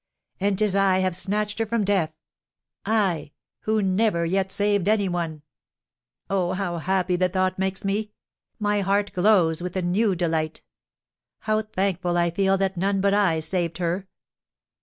And 0.39 0.57
'tis 0.57 0.75
I 0.75 0.97
have 0.97 1.15
snatched 1.15 1.59
her 1.59 1.65
from 1.67 1.83
death! 1.85 2.11
I, 2.87 3.33
who 3.59 3.83
never 3.83 4.25
yet 4.25 4.51
saved 4.51 4.89
any 4.89 5.07
one! 5.07 5.43
Oh, 6.27 6.53
how 6.53 6.79
happy 6.79 7.15
the 7.17 7.29
thought 7.29 7.59
makes 7.59 7.85
me! 7.85 8.11
My 8.57 8.81
heart 8.81 9.13
glows 9.13 9.61
with 9.61 9.75
a 9.75 9.83
new 9.83 10.15
delight. 10.15 10.63
How 11.41 11.61
thankful 11.61 12.17
I 12.17 12.31
feel 12.31 12.57
that 12.57 12.77
none 12.77 12.99
but 12.99 13.13
I 13.13 13.41
saved 13.41 13.77
her! 13.77 14.07